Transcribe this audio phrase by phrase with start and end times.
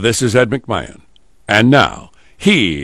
[0.00, 1.02] This is Ed McMahon.
[1.46, 2.80] And now, here's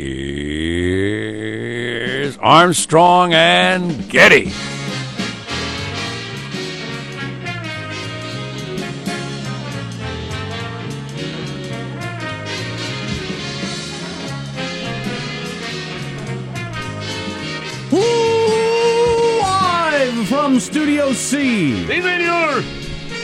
[2.36, 4.52] Armstrong and Getty.
[19.40, 21.86] Live from Studio C.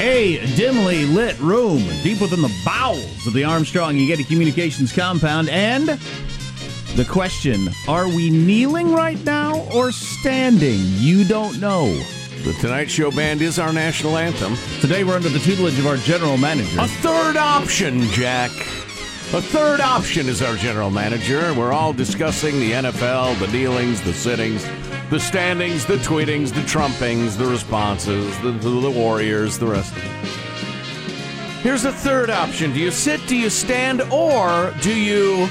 [0.03, 5.49] A dimly lit room deep within the bowels of the Armstrong and Getty Communications compound.
[5.49, 5.91] And
[6.97, 10.81] the question are we kneeling right now or standing?
[10.97, 11.95] You don't know.
[12.43, 14.57] The Tonight Show Band is our national anthem.
[14.81, 16.81] Today we're under the tutelage of our general manager.
[16.81, 18.51] A third option, Jack.
[18.51, 21.55] A third option is our general manager.
[21.55, 24.67] We're all discussing the NFL, the dealings, the sittings,
[25.13, 30.03] the standings, the tweetings, the trumpings, the responses, the, the, the Warriors, the rest of
[30.03, 30.11] it.
[31.61, 32.73] Here's a third option.
[32.73, 35.51] Do you sit, do you stand, or do you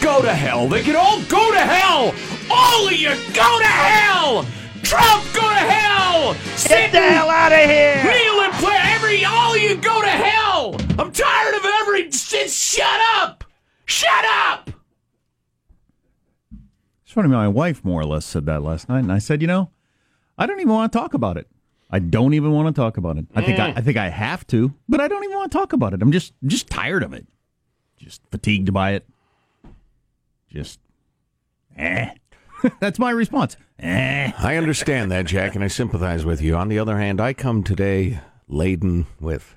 [0.00, 0.66] go to hell?
[0.66, 2.14] They can all go to hell!
[2.50, 4.46] All of you go to hell!
[4.82, 6.32] Trump, go to hell!
[6.66, 8.02] Get the hell out of here!
[8.02, 10.74] Kneel and play every all of you go to hell!
[10.98, 13.44] I'm tired of every just shut up!
[13.84, 14.70] Shut up!
[17.16, 19.70] Funny, my wife more or less said that last night, and I said, you know,
[20.36, 21.48] I don't even want to talk about it.
[21.90, 23.24] I don't even want to talk about it.
[23.34, 25.72] I think I, I think I have to, but I don't even want to talk
[25.72, 26.02] about it.
[26.02, 27.26] I'm just just tired of it.
[27.96, 29.08] Just fatigued by it.
[30.50, 30.78] Just
[31.78, 32.10] eh.
[32.80, 33.56] That's my response.
[33.78, 34.32] Eh.
[34.36, 36.54] I understand that, Jack, and I sympathize with you.
[36.54, 39.56] On the other hand, I come today laden with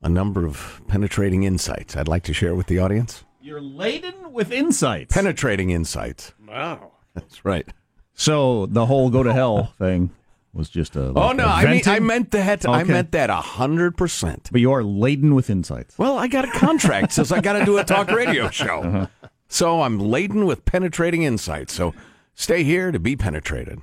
[0.00, 3.24] a number of penetrating insights I'd like to share with the audience.
[3.42, 5.12] You're laden with insights.
[5.14, 6.32] Penetrating insights.
[6.46, 6.92] Wow.
[7.14, 7.66] That's right.
[8.14, 10.10] so the whole go to hell thing
[10.54, 11.12] was just a.
[11.16, 12.68] Oh no, a I mean I meant that.
[12.68, 14.48] I meant that a hundred percent.
[14.52, 15.98] But you are laden with insights.
[15.98, 19.06] Well, I got a contract says I got to do a talk radio show, Uh-huh.
[19.48, 21.72] so I'm laden with penetrating insights.
[21.74, 21.94] So
[22.34, 23.80] stay here to be penetrated.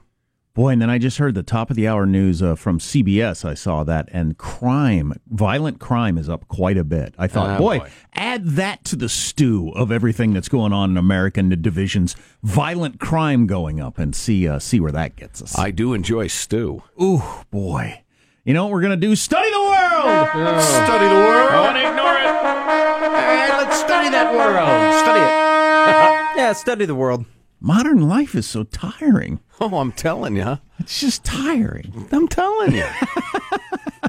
[0.59, 3.45] Boy, and then I just heard the top of the hour news uh, from CBS.
[3.45, 7.15] I saw that, and crime, violent crime, is up quite a bit.
[7.17, 7.89] I thought, Ah, boy, boy.
[8.13, 12.17] add that to the stew of everything that's going on in American divisions.
[12.43, 15.57] Violent crime going up, and see uh, see where that gets us.
[15.57, 16.83] I do enjoy stew.
[17.01, 18.03] Ooh, boy.
[18.43, 19.15] You know what we're gonna do?
[19.15, 20.61] Study the world.
[20.61, 21.51] Study the world.
[21.53, 23.15] Don't ignore it.
[23.15, 24.93] Hey, let's study that world.
[24.99, 26.37] Study it.
[26.37, 27.23] yeah, study the world.
[27.61, 29.39] Modern life is so tiring.
[29.61, 30.57] Oh, I'm telling you.
[30.79, 32.07] It's just tiring.
[32.13, 32.87] I'm telling you.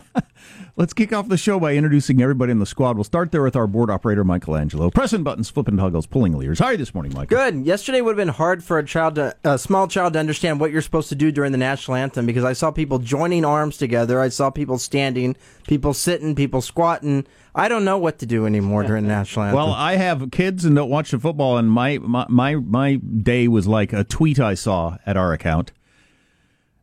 [0.81, 2.97] Let's kick off the show by introducing everybody in the squad.
[2.97, 4.89] We'll start there with our board operator, Michelangelo.
[4.89, 6.59] Pressing buttons, flipping toggles, pulling levers.
[6.59, 7.37] How are you this morning, Michael?
[7.37, 7.67] Good.
[7.67, 10.71] Yesterday would have been hard for a child, to, a small child, to understand what
[10.71, 14.23] you're supposed to do during the national anthem because I saw people joining arms together.
[14.23, 15.37] I saw people standing,
[15.67, 17.27] people sitting, people squatting.
[17.55, 19.57] I don't know what to do anymore during the national anthem.
[19.57, 23.49] Well, I have kids and don't watch the football, and my, my my my day
[23.49, 25.73] was like a tweet I saw at our account.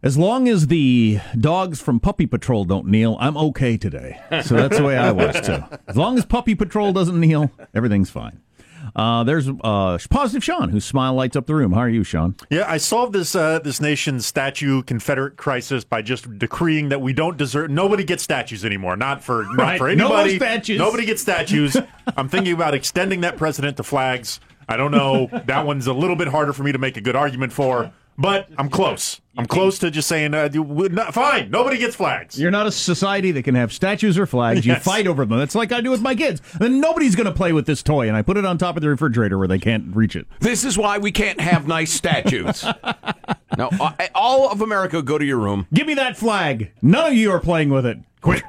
[0.08, 4.18] As long as the dogs from Puppy Patrol don't kneel, I'm okay today.
[4.46, 5.62] So that's the way I was too.
[5.86, 8.40] As long as Puppy Patrol doesn't kneel, everything's fine.
[8.96, 11.74] Uh, there's uh, positive Sean, whose smile lights up the room.
[11.74, 12.36] How are you, Sean?
[12.50, 17.12] Yeah, I solved this uh, this nation's statue Confederate crisis by just decreeing that we
[17.12, 17.70] don't deserve.
[17.70, 18.96] Nobody gets statues anymore.
[18.96, 19.78] Not for not Right.
[19.78, 20.38] for No anybody.
[20.38, 20.80] statues.
[20.80, 21.76] Nobody gets statues.
[22.16, 24.40] I'm thinking about extending that precedent to flags.
[24.70, 25.28] I don't know.
[25.48, 28.50] That one's a little bit harder for me to make a good argument for, but
[28.58, 29.22] I'm close.
[29.38, 31.52] I'm close to just saying, uh, not, fine.
[31.52, 32.40] Nobody gets flags.
[32.40, 34.66] You're not a society that can have statues or flags.
[34.66, 35.38] You fight over them.
[35.38, 36.42] That's like I do with my kids.
[36.58, 38.82] Then nobody's going to play with this toy, and I put it on top of
[38.82, 40.26] the refrigerator where they can't reach it.
[40.40, 42.64] This is why we can't have nice statues.
[43.58, 45.68] now, uh, all of America, go to your room.
[45.72, 46.72] Give me that flag.
[46.82, 48.00] None of you are playing with it.
[48.22, 48.42] Quit.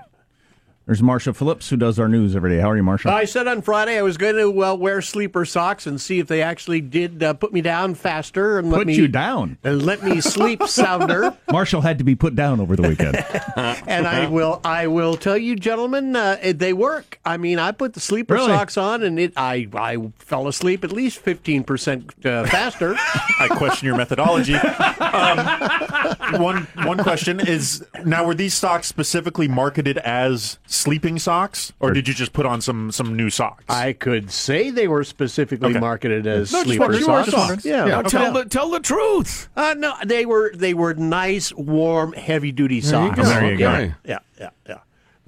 [0.88, 2.60] There's Marshall Phillips, who does our news every day.
[2.60, 3.10] How are you, Marshall?
[3.10, 6.28] I said on Friday I was going to uh, wear sleeper socks and see if
[6.28, 9.58] they actually did uh, put me down faster and let Put me you down.
[9.62, 11.36] and let me sleep sounder.
[11.52, 13.16] Marshall had to be put down over the weekend.
[13.86, 17.20] and I will I will tell you, gentlemen, uh, they work.
[17.22, 18.46] I mean, I put the sleeper Really?
[18.48, 22.94] socks on and it I I fell asleep at least fifteen percent uh, faster.
[23.38, 24.54] I question your methodology.
[24.54, 31.92] Um, one one question is now: Were these socks specifically marketed as sleeping socks, or
[31.92, 33.64] did you just put on some some new socks?
[33.68, 35.80] I could say they were specifically Okay.
[35.80, 37.04] marketed as No, just sleeper wondering.
[37.04, 37.24] socks.
[37.30, 37.60] Just wondering.
[37.64, 37.84] Yeah.
[37.84, 38.08] Now, Okay.
[38.10, 39.48] tell the tell the truth.
[39.56, 43.16] Uh, no, they were they were nice, warm, heavy duty socks.
[43.16, 43.24] go.
[43.24, 43.70] There you go.
[43.70, 43.94] Okay.
[44.04, 44.74] Yeah, yeah, yeah.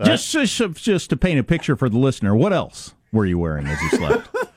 [0.04, 3.66] just, just, just to paint a picture for the listener, what else were you wearing
[3.66, 4.28] as you slept?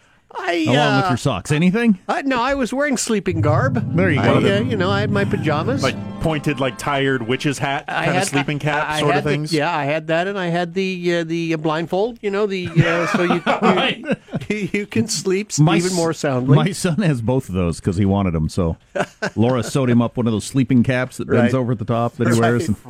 [0.44, 1.51] I, along with uh, your socks?
[1.51, 2.00] Anything?
[2.07, 3.95] Uh, no, I was wearing sleeping garb.
[3.95, 4.57] There you I, go.
[4.57, 5.81] uh, you know, I had my pajamas.
[5.84, 9.12] Like pointed, like tired witch's hat I kind of had sleeping cap I- I sort
[9.12, 9.54] had of the- things.
[9.54, 12.19] yeah, I had that, and I had the uh, the blindfold.
[12.22, 13.44] You know, the uh, so you,
[14.50, 16.56] you you can sleep even more soundly.
[16.56, 18.50] My son has both of those because he wanted them.
[18.50, 18.78] So
[19.36, 21.60] Laura sewed him up one of those sleeping caps that bends Right.
[21.60, 22.68] over at the top that he wears.
[22.68, 22.78] And,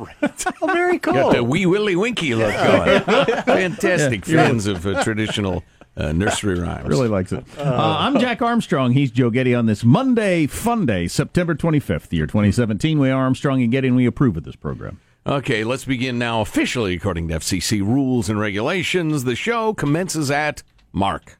[0.62, 1.14] oh, very cool.
[1.14, 3.00] Got the wee willy winky look going.
[3.44, 4.46] Fantastic Yeah.
[4.46, 5.62] fans of uh, traditional
[5.96, 6.88] uh, nursery rhymes.
[6.88, 7.44] really likes it.
[7.58, 8.92] Uh, I'm Jack Armstrong.
[8.92, 12.98] He's Joe Getty on this Monday Fun Day, September 25th, year 2017.
[12.98, 15.00] We are Armstrong and Getty, and we approve of this program.
[15.26, 16.42] Okay, let's begin now.
[16.42, 20.62] Officially, according to FCC rules and regulations, the show commences at
[20.92, 21.38] Mark.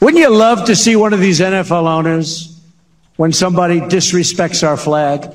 [0.00, 2.60] Wouldn't you love to see one of these NFL owners,
[3.16, 5.32] when somebody disrespects our flag,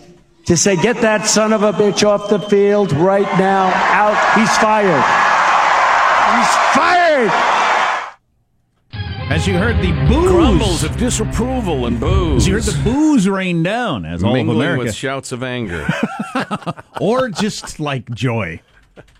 [0.48, 4.56] to say, get that son of a bitch off the field right now, out, he's
[4.58, 5.04] fired.
[6.36, 7.51] He's fired!
[9.32, 10.30] As you heard the boos.
[10.30, 12.44] Grumbles of disapproval and boos.
[12.44, 15.42] as you heard the boos rain down as all of mingling America, with shouts of
[15.42, 15.88] anger.
[17.00, 18.60] or just like joy.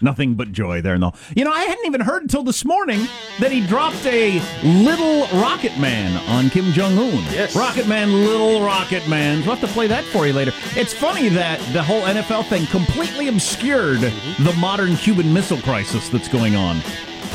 [0.02, 1.14] Nothing but joy there, no.
[1.34, 3.08] You know, I hadn't even heard until this morning
[3.40, 7.14] that he dropped a little Rocket Man on Kim Jong Un.
[7.32, 7.56] Yes.
[7.56, 9.38] Rocket Man, little Rocket Man.
[9.38, 10.52] We'll have to play that for you later.
[10.76, 14.44] It's funny that the whole NFL thing completely obscured mm-hmm.
[14.44, 16.82] the modern Cuban Missile Crisis that's going on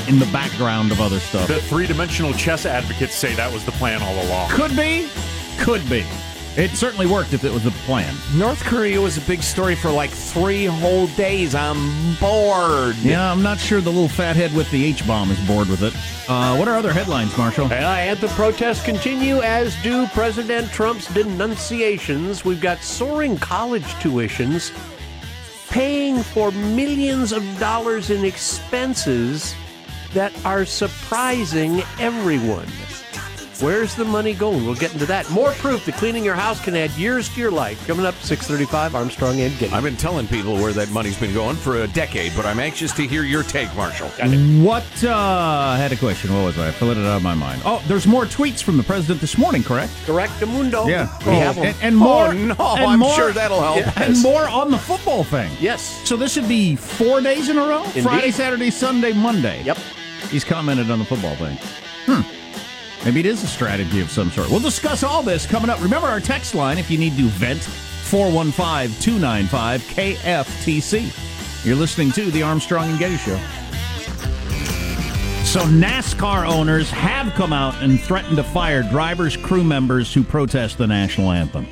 [0.09, 1.49] in the background of other stuff.
[1.49, 4.51] The three dimensional chess advocates say that was the plan all along.
[4.51, 5.09] Could be,
[5.59, 6.05] could be.
[6.57, 8.15] It certainly worked if it was the plan.
[8.35, 11.55] North Korea was a big story for like three whole days.
[11.55, 12.97] I'm bored.
[12.97, 15.95] Yeah, I'm not sure the little fathead with the H bomb is bored with it.
[16.31, 17.67] Uh, what are other headlines, Marshall?
[17.67, 22.43] Uh, and the protests continue, as do President Trump's denunciations.
[22.43, 24.73] We've got soaring college tuitions,
[25.69, 29.55] paying for millions of dollars in expenses
[30.15, 32.67] that are surprising everyone.
[33.61, 34.67] Where's the money going?
[34.67, 35.31] We'll get into that.
[35.31, 37.87] More proof that cleaning your house can add years to your life.
[37.87, 39.73] Coming up 635, Armstrong and Getty.
[39.73, 42.93] I've been telling people where that money's been going for a decade, but I'm anxious
[42.93, 44.09] to hear your take, Marshall.
[44.63, 46.35] What, uh, I had a question.
[46.35, 46.69] What was I?
[46.69, 47.63] I filled it out of my mind.
[47.65, 49.91] Oh, there's more tweets from the president this morning, correct?
[50.05, 50.85] Correct, Mundo.
[50.85, 50.97] We We
[51.37, 51.65] have 'em.
[51.65, 52.27] and, and more.
[52.27, 53.97] Oh, no, and I'm more- sure that'll help Yeah, us.
[53.97, 55.51] And more on the football thing.
[55.61, 56.03] Yes.
[56.07, 57.85] So this should be four days in a row?
[57.85, 58.03] Indeed.
[58.03, 59.63] Friday, Saturday, Sunday, Monday.
[59.65, 59.79] Yep.
[60.31, 61.57] He's commented on the football thing.
[62.07, 62.23] Hmm.
[63.05, 64.51] Maybe it is a strategy of some sort.
[64.51, 65.81] We'll discuss all this coming up.
[65.81, 71.65] Remember our text line if you need to vent 415 295 KFTC.
[71.65, 73.37] You're listening to The Armstrong and Getty Show.
[75.45, 80.77] So, NASCAR owners have come out and threatened to fire drivers, crew members who protest
[80.77, 81.67] the national anthem.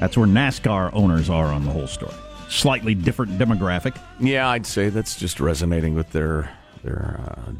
[0.00, 2.14] That's where NASCAR owners are on the whole story.
[2.48, 4.00] Slightly different demographic.
[4.18, 6.50] Yeah, I'd say that's just resonating with their
[6.82, 7.52] their uh,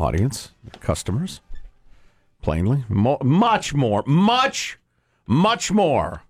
[0.00, 1.40] audience, their customers.
[2.42, 4.78] Plainly, Mo- much more, much,
[5.26, 6.22] much more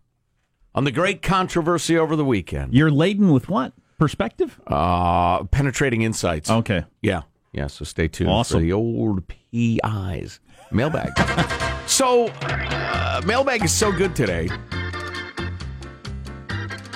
[0.75, 2.73] on the great controversy over the weekend.
[2.73, 3.73] You're laden with what?
[3.99, 4.61] Perspective?
[4.67, 6.51] Uh, penetrating insights.
[6.51, 6.85] Okay.
[7.03, 7.67] Yeah, yeah.
[7.67, 8.59] So stay tuned Awesome.
[8.59, 10.41] for the old PIs
[10.71, 11.13] mailbag.
[11.87, 14.49] so, uh, mailbag is so good today,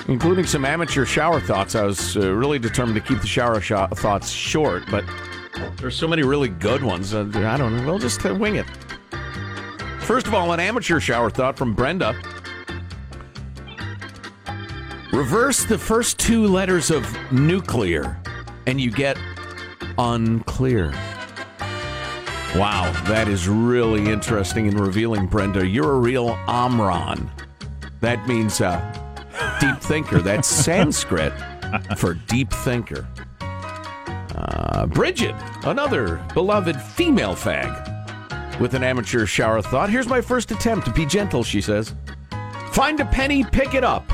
[0.09, 1.75] including some amateur shower thoughts.
[1.75, 5.05] I was uh, really determined to keep the shower sho- thoughts short, but
[5.77, 7.13] there's so many really good ones.
[7.13, 7.85] Uh, I don't know.
[7.85, 8.65] We'll just uh, wing it.
[10.01, 12.19] First of all, an amateur shower thought from Brenda.
[15.13, 18.19] Reverse the first two letters of nuclear,
[18.65, 19.17] and you get
[19.99, 20.91] unclear.
[22.55, 25.67] Wow, that is really interesting and revealing, Brenda.
[25.67, 27.29] You're a real Amron.
[28.01, 28.98] That means uh,
[29.59, 30.19] deep thinker.
[30.19, 31.33] That's Sanskrit
[31.97, 33.07] for deep thinker.
[33.41, 35.35] Uh, Bridget,
[35.65, 37.87] another beloved female fag
[38.59, 39.89] with an amateur shower thought.
[39.89, 41.93] Here's my first attempt to be gentle, she says.
[42.71, 44.05] Find a penny, pick it up.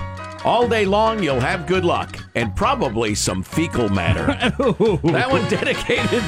[0.45, 4.25] All day long, you'll have good luck and probably some fecal matter.
[4.27, 6.23] that one dedicated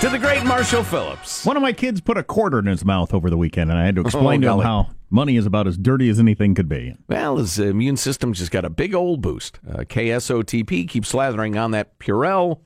[0.00, 1.44] to the great Marshall Phillips.
[1.44, 3.84] One of my kids put a quarter in his mouth over the weekend, and I
[3.84, 4.64] had to explain Oh, to him golly.
[4.64, 6.96] how money is about as dirty as anything could be.
[7.08, 9.58] Well, his immune system just got a big old boost.
[9.68, 12.60] Uh, KSOTP keeps slathering on that Purell.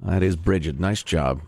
[0.00, 0.78] That is Bridget.
[0.78, 1.42] Nice job.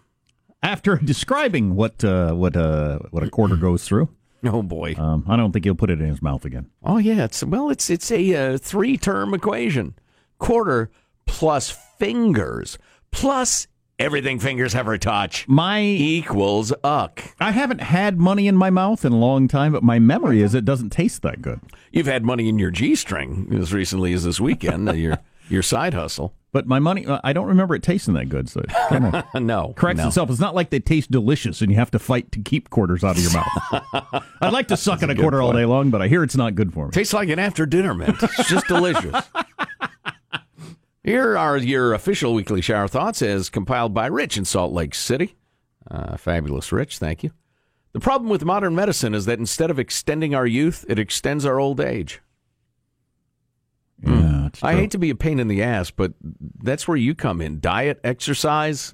[0.62, 4.08] After describing what uh, what uh, what a quarter goes through,
[4.44, 4.94] Oh boy.
[4.96, 6.70] um, I don't think he'll put it in his mouth again.
[6.82, 9.94] Oh yeah, it's well, it's it's a uh, three-term equation:
[10.38, 10.90] quarter
[11.26, 12.78] plus fingers
[13.10, 13.66] plus
[13.98, 17.22] everything fingers ever touch My equals uck.
[17.40, 20.54] I haven't had money in my mouth in a long time, but my memory is
[20.54, 21.60] it doesn't taste that good.
[21.92, 24.88] You've had money in your g-string as recently as this weekend.
[24.88, 26.34] uh, your your side hustle.
[26.52, 29.74] But my money, uh, I don't remember it tasting that good, so kind of no.
[29.76, 30.08] corrects no.
[30.08, 30.30] itself.
[30.30, 33.16] It's not like they taste delicious and you have to fight to keep quarters out
[33.18, 34.24] of your mouth.
[34.40, 36.36] I'd like to suck on a good quarter all day long, but I hear it's
[36.36, 36.92] not good for me.
[36.92, 38.16] Tastes like an after dinner mint.
[38.22, 39.14] It's just delicious.
[41.06, 45.36] Here are your official weekly shower thoughts as compiled by Rich in Salt Lake City.
[45.88, 46.98] Uh, fabulous, Rich.
[46.98, 47.30] Thank you.
[47.92, 51.60] The problem with modern medicine is that instead of extending our youth, it extends our
[51.60, 52.20] old age.
[54.04, 56.12] Yeah, it's I hate to be a pain in the ass, but
[56.60, 57.60] that's where you come in.
[57.60, 58.92] Diet, exercise.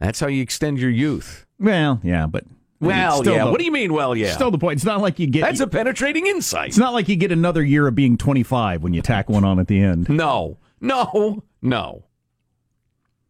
[0.00, 1.46] That's how you extend your youth.
[1.58, 2.44] Well, yeah, but
[2.78, 3.46] Well, yeah.
[3.46, 3.94] the- What do you mean?
[3.94, 4.32] Well, yeah.
[4.34, 4.74] Still the point.
[4.76, 5.40] It's not like you get.
[5.40, 6.68] That's a penetrating insight.
[6.68, 9.58] it's not like you get another year of being 25 when you tack one on
[9.58, 10.10] at the end.
[10.10, 12.04] No, no, no.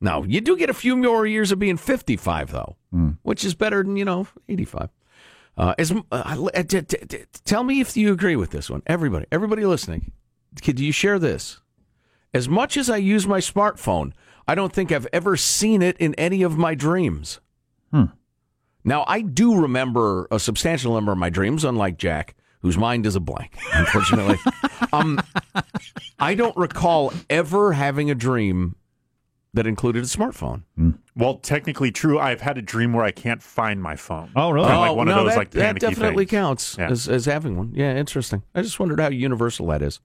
[0.00, 2.76] No, you do get a few more years of being 55, though,
[3.22, 4.88] which is better than, you know, 85.
[5.56, 8.82] Uh, as, uh, t- t- t- tell me if you agree with this one.
[8.86, 10.10] Everybody, everybody listening,
[10.60, 11.60] could you share this?
[12.34, 14.12] As much as I use my smartphone,
[14.48, 17.38] I don't think I've ever seen it in any of my dreams.
[18.84, 23.16] Now, I do remember a substantial number of my dreams, unlike Jack, whose mind is
[23.16, 24.38] a blank, unfortunately.
[24.92, 25.20] um,
[26.18, 28.76] I don't recall ever having a dream
[29.54, 30.62] that included a smartphone.
[31.14, 32.18] Well, technically true.
[32.18, 34.30] I've had a dream where I can't find my phone.
[34.34, 34.66] Oh, really?
[34.66, 36.30] Kinda like Oh, one no, of those that, like that definitely things.
[36.30, 36.88] counts Yeah.
[36.90, 37.72] as, as having one.
[37.74, 38.42] Yeah, interesting.
[38.54, 40.00] I just wondered how universal that is.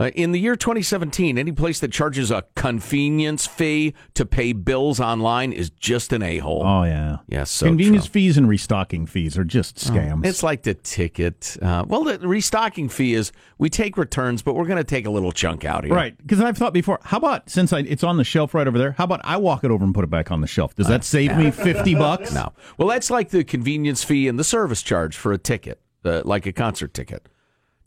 [0.00, 4.98] Uh, in the year 2017, any place that charges a convenience fee to pay bills
[4.98, 6.62] online is just an a hole.
[6.64, 7.18] Oh yeah.
[7.28, 10.24] Yes, so Convenience fees and restocking fees are just scams.
[10.24, 11.58] It's like the ticket.
[11.60, 15.10] Uh, well, the restocking fee is we take returns, but we're going to take a
[15.10, 15.94] little chunk out of here.
[15.94, 16.98] Right, because I've thought before.
[17.02, 18.92] How about since I, it's on the shelf right over there?
[18.92, 20.74] How about I walk it over and put it back on the shelf?
[20.74, 22.30] Does that save me fifty bucks?
[22.40, 22.52] No.
[22.78, 26.46] Well, that's like the convenience fee and the service charge for a ticket, uh, like
[26.46, 27.28] a concert ticket.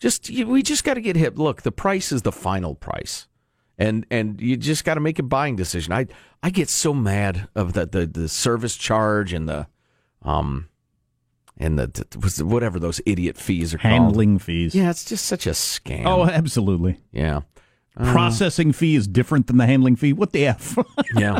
[0.03, 1.39] Just we just got to get hip.
[1.39, 3.29] Look, the price is the final price,
[3.77, 5.93] and and you just got to make a buying decision.
[5.93, 6.07] I
[6.43, 9.65] I get so mad of the the, the service charge and the
[10.21, 10.67] um
[11.57, 13.93] and the, the whatever those idiot fees are called.
[13.93, 14.75] Handling fees.
[14.75, 16.03] Yeah, it's just such a scam.
[16.05, 16.99] Oh, absolutely.
[17.13, 17.43] yeah.
[17.95, 20.11] Processing fee is different than the handling fee.
[20.11, 20.77] What the f?
[21.15, 21.39] Yeah.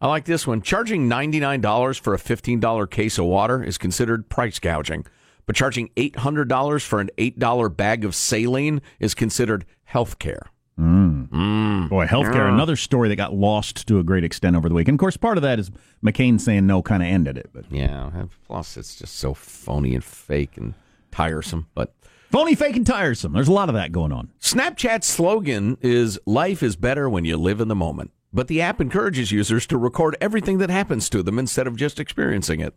[0.00, 0.62] I like this one.
[0.62, 5.06] Charging $99 for a $15 case of water is considered price gouging,
[5.46, 10.50] but charging $800 for an $8 bag of saline is considered health care.
[10.78, 11.28] Mm.
[11.30, 11.88] Mm.
[11.88, 12.52] Boy, healthcare.
[12.52, 14.88] Another story that got lost to a great extent over the week.
[14.88, 15.70] And of course, part of that is
[16.04, 17.48] McCain saying no, kind of ended it.
[17.52, 18.10] But Yeah.
[18.46, 20.74] Plus, it's just so phony and fake and
[21.10, 21.66] tiresome.
[21.74, 21.94] But
[22.30, 23.32] phony, fake, and tiresome.
[23.32, 24.30] There's a lot of that going on.
[24.40, 28.10] Snapchat's slogan is Life is better when you live in the moment.
[28.32, 31.98] But the app encourages users to record everything that happens to them instead of just
[31.98, 32.74] experiencing it.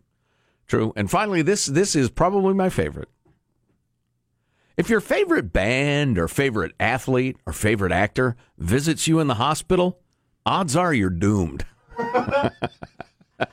[0.70, 0.94] True.
[0.96, 3.10] And finally, this this is probably my favorite.
[4.78, 10.00] If your favorite band or favorite athlete or favorite actor visits you in the hospital,
[10.46, 11.66] odds are you're doomed.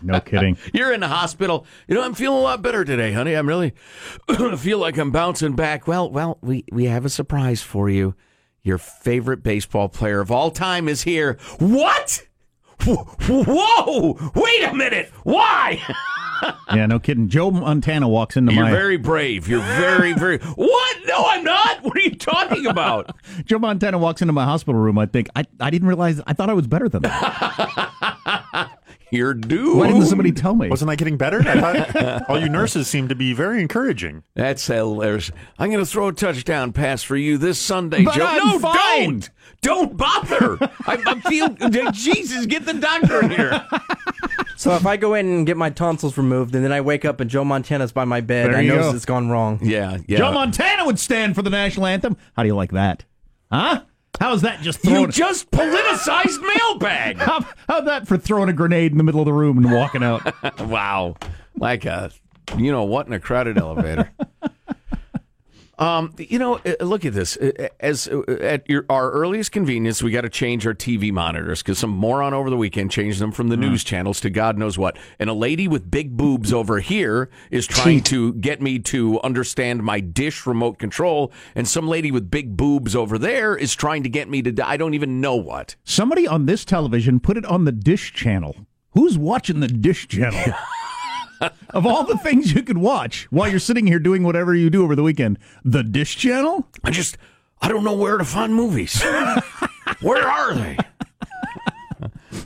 [0.03, 0.59] No kidding.
[0.75, 1.65] You're in the hospital.
[1.87, 3.35] You know, I'm feeling a lot better today, honey.
[3.35, 3.73] I'm really
[4.59, 5.87] feel like I'm bouncing back.
[5.87, 8.17] Well, well, we we have a surprise for you.
[8.65, 11.39] Your favorite baseball player of all time is here.
[11.61, 12.27] What?
[12.85, 14.33] Whoa!
[14.35, 15.13] Wait a minute.
[15.23, 15.81] Why?
[16.75, 17.29] yeah, no kidding.
[17.29, 18.69] Joe Montana walks into my.
[18.71, 19.49] You're very brave.
[19.49, 20.39] You're very, very.
[20.39, 20.97] What?
[21.07, 21.83] No, I'm not.
[21.85, 23.15] What are you talking about?
[23.45, 24.99] Joe Montana walks into my hospital room.
[24.99, 26.21] I think I, I didn't realize.
[26.27, 28.71] I thought I was better than that.
[29.13, 29.79] You're doomed.
[29.79, 30.69] Why didn't somebody tell me?
[30.69, 31.41] Wasn't I getting better?
[31.41, 34.25] I thought all you nurses seem to be very encouraging.
[34.35, 35.31] That's hilarious.
[35.61, 38.27] I'm going to throw a touchdown pass for you this Sunday, But Joe.
[38.27, 39.11] I'm no, fine.
[39.11, 39.31] don't.
[39.63, 40.59] Don't bother.
[40.87, 41.49] I, I feel.
[41.93, 43.65] Jesus, get the doctor in here.
[44.57, 47.21] So if I go in and get my tonsils removed, and then I wake up
[47.21, 48.97] and Joe Montana's by my bed, There I you know go.
[48.97, 49.59] it's gone wrong.
[49.63, 50.19] Yeah, yeah.
[50.19, 52.17] Joe Montana would stand for the national anthem.
[52.35, 53.05] How do you like that?
[53.53, 53.83] Huh?
[54.19, 55.03] How's that just throwing?
[55.03, 57.19] you just politicized mailbag.
[57.19, 60.03] how, how's that for throwing a grenade in the middle of the room and walking
[60.03, 60.23] out?
[60.61, 61.17] wow,
[61.57, 62.11] like a,
[62.57, 64.11] you know what, in a crowded elevator.
[65.79, 67.37] Um, you know, uh, look at this.
[67.37, 71.63] Uh, As uh, at your our earliest convenience, we got to change our TV monitors
[71.63, 74.79] because some moron over the weekend changed them from the news channels to God knows
[74.79, 74.97] what.
[75.19, 79.83] And a lady with big boobs over here is trying to get me to understand
[79.83, 84.09] my dish remote control, and some lady with big boobs over there is trying to
[84.09, 84.67] get me to.
[84.67, 85.77] I don't even know what.
[85.85, 88.57] Somebody on this television put it on the Dish Channel.
[88.93, 90.55] Who's watching the Dish Channel?
[91.71, 94.83] of all the things you could watch while you're sitting here doing whatever you do
[94.85, 96.67] over the weekend, the Dish Channel?
[96.85, 97.19] I just
[97.61, 99.03] I don't know where to find movies.
[100.01, 100.77] where are they?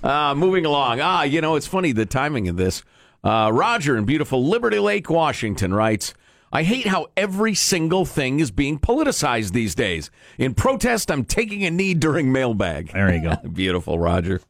[0.02, 1.00] uh, moving along.
[1.00, 2.82] Ah, you know, it's funny the timing of this.
[3.23, 6.14] Uh, Roger in beautiful Liberty Lake, Washington writes,
[6.52, 10.11] I hate how every single thing is being politicized these days.
[10.37, 12.92] In protest, I'm taking a knee during mailbag.
[12.92, 13.37] There you go.
[13.52, 14.40] Beautiful, Roger.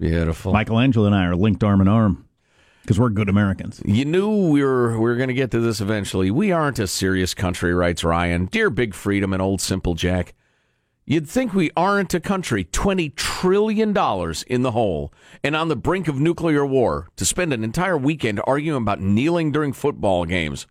[0.00, 0.52] Beautiful.
[0.52, 2.27] Michelangelo and I are linked arm in arm
[2.88, 3.82] because we're good Americans.
[3.84, 6.30] You knew we were we were going to get to this eventually.
[6.30, 8.46] We aren't a serious country, writes Ryan.
[8.46, 10.32] Dear Big Freedom and Old Simple Jack.
[11.04, 13.90] You'd think we aren't a country $20 trillion
[14.46, 15.12] in the hole
[15.44, 19.52] and on the brink of nuclear war to spend an entire weekend arguing about kneeling
[19.52, 20.66] during football games.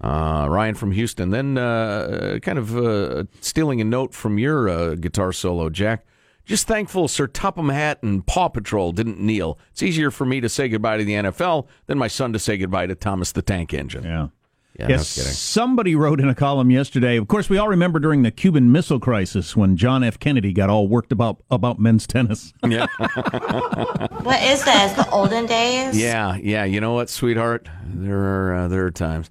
[0.00, 1.28] Uh, Ryan from Houston.
[1.28, 6.06] Then, uh, kind of uh, stealing a note from your uh, guitar solo, Jack.
[6.48, 9.58] Just thankful Sir Topham Hatt and Paw Patrol didn't kneel.
[9.70, 12.56] It's easier for me to say goodbye to the NFL than my son to say
[12.56, 14.02] goodbye to Thomas the Tank Engine.
[14.02, 14.28] Yeah.
[14.78, 17.16] Yeah, yes, no somebody wrote in a column yesterday.
[17.16, 20.20] Of course, we all remember during the Cuban Missile Crisis when John F.
[20.20, 22.52] Kennedy got all worked about about men's tennis.
[22.68, 22.86] Yeah.
[24.22, 24.92] What is this?
[24.92, 25.98] The olden days?
[25.98, 26.64] Yeah, yeah.
[26.64, 27.68] You know what, sweetheart?
[27.86, 29.30] There are uh, there are times.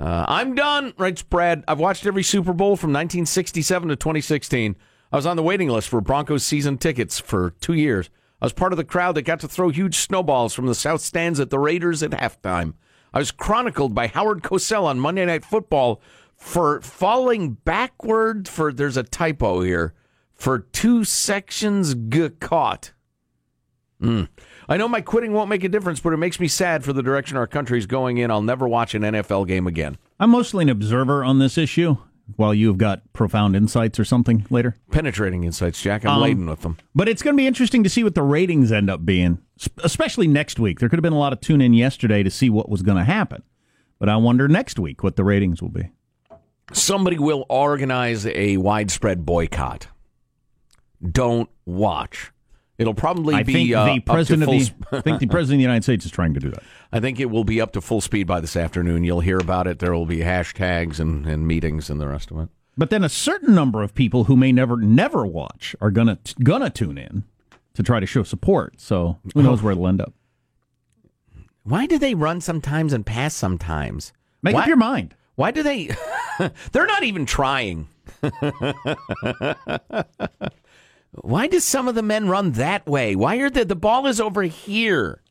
[0.00, 1.62] Uh, I'm done, writes Brad.
[1.68, 4.76] I've watched every Super Bowl from 1967 to 2016.
[5.12, 8.10] I was on the waiting list for Broncos season tickets for two years.
[8.40, 11.00] I was part of the crowd that got to throw huge snowballs from the south
[11.00, 12.74] stands at the Raiders at halftime.
[13.14, 16.02] I was chronicled by Howard Cosell on Monday Night Football
[16.36, 19.94] for falling backward for there's a typo here
[20.34, 22.92] for two sections g- caught.
[24.02, 24.28] Mm.
[24.68, 27.02] I know my quitting won't make a difference, but it makes me sad for the
[27.02, 28.30] direction our country's going in.
[28.30, 29.96] I'll never watch an NFL game again.
[30.20, 31.96] I'm mostly an observer on this issue,
[32.34, 34.74] while you've got profound insights or something later.
[34.90, 36.04] Penetrating insights, Jack.
[36.04, 36.76] I'm Um, laden with them.
[36.94, 39.38] But it's going to be interesting to see what the ratings end up being,
[39.84, 40.80] especially next week.
[40.80, 42.98] There could have been a lot of tune in yesterday to see what was going
[42.98, 43.42] to happen.
[43.98, 45.90] But I wonder next week what the ratings will be.
[46.72, 49.86] Somebody will organize a widespread boycott.
[51.12, 52.32] Don't watch.
[52.78, 55.26] It'll probably I be think uh, the up to president of the I think the
[55.26, 56.62] president of the United States is trying to do that.
[56.92, 59.02] I think it will be up to full speed by this afternoon.
[59.04, 59.78] You'll hear about it.
[59.78, 62.48] There will be hashtags and, and meetings and the rest of it.
[62.76, 66.68] But then a certain number of people who may never never watch are gonna gonna
[66.68, 67.24] tune in
[67.74, 68.80] to try to show support.
[68.80, 70.12] So who knows where it'll end up?
[71.62, 74.12] Why do they run sometimes and pass sometimes?
[74.42, 75.14] Make Why- up your mind.
[75.34, 75.90] Why do they?
[76.72, 77.88] They're not even trying.
[81.22, 83.16] Why do some of the men run that way?
[83.16, 85.22] Why are the the ball is over here?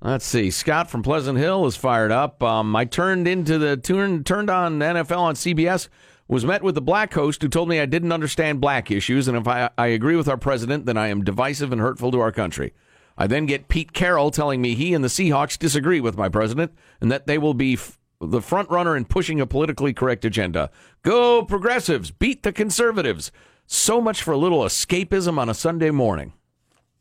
[0.00, 0.50] Let's see.
[0.50, 2.42] Scott from Pleasant Hill is fired up.
[2.42, 5.88] Um, I turned into the turn, turned on NFL on CBS.
[6.28, 9.36] Was met with the black host who told me I didn't understand black issues, and
[9.36, 12.32] if I, I agree with our president, then I am divisive and hurtful to our
[12.32, 12.74] country.
[13.16, 16.72] I then get Pete Carroll telling me he and the Seahawks disagree with my president,
[17.00, 20.68] and that they will be f- the front runner in pushing a politically correct agenda.
[21.02, 23.30] Go progressives, beat the conservatives.
[23.66, 26.32] So much for a little escapism on a Sunday morning.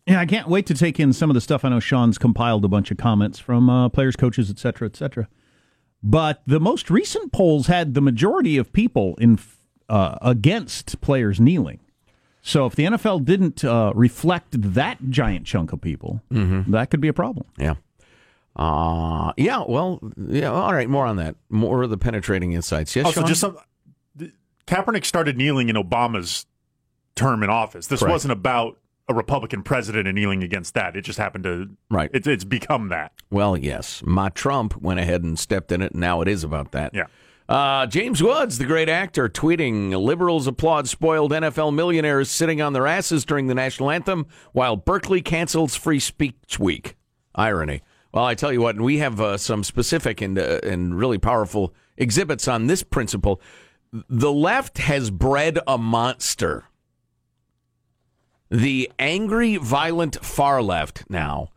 [0.07, 1.65] Yeah, I can't wait to take in some of the stuff.
[1.65, 4.95] I know Sean's compiled a bunch of comments from uh, players, coaches, et cetera, et
[4.95, 5.27] cetera.
[6.03, 9.39] But the most recent polls had the majority of people in
[9.89, 11.79] uh, against players kneeling.
[12.43, 17.07] So if the NFL didn't uh, reflect that giant chunk of people, that could be
[17.07, 17.47] a problem.
[17.57, 17.75] Yeah.
[18.55, 19.99] Uh, yeah, well,
[20.29, 21.35] yeah, all right, more on that.
[21.49, 22.95] More of the penetrating insights.
[22.95, 23.27] Yes, Also, Sean?
[23.27, 23.57] just some.
[24.19, 24.31] th-
[24.67, 26.45] Kaepernick started kneeling in Obama's
[27.15, 27.87] term in office.
[27.87, 28.11] This Correct.
[28.11, 30.95] wasn't about a Republican president and kneeling against that.
[30.95, 31.69] It just happened to.
[31.89, 32.09] Right.
[32.13, 33.11] It, it's become that.
[33.29, 34.01] Well, yes.
[34.05, 36.93] Ma Trump went ahead and stepped in it, and now it is about that.
[36.93, 37.05] Yeah.
[37.47, 42.87] Uh, James Woods, the great actor, tweeting Liberals applaud spoiled NFL millionaires sitting on their
[42.87, 46.95] asses during the national anthem while Berkeley cancels Free Speech Week.
[47.35, 47.81] Irony.
[48.11, 51.19] Well, I tell you what, and we have uh, some specific and, uh, and really
[51.19, 53.39] powerful exhibits on this principle.
[53.91, 56.65] The left has bred a monster.
[58.49, 61.49] The angry, violent far left now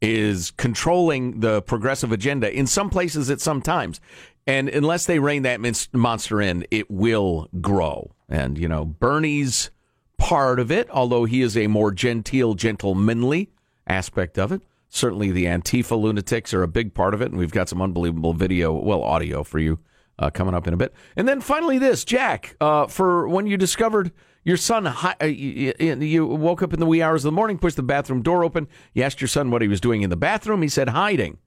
[0.00, 4.00] is controlling the progressive agenda in some places at some times.
[4.46, 5.60] And unless they rein that
[5.92, 8.14] monster in, it will grow.
[8.28, 9.70] And, you know, Bernie's
[10.18, 13.50] part of it, although he is a more genteel, gentlemanly
[13.86, 14.62] aspect of it.
[14.90, 17.30] Certainly the Antifa lunatics are a big part of it.
[17.30, 19.78] And we've got some unbelievable video, well, audio for you
[20.18, 20.92] uh, coming up in a bit.
[21.16, 24.12] And then finally, this, Jack, uh, for when you discovered
[24.44, 27.76] your son, uh, you, you woke up in the wee hours of the morning, pushed
[27.76, 28.68] the bathroom door open.
[28.92, 30.62] You asked your son what he was doing in the bathroom.
[30.62, 31.38] He said, hiding.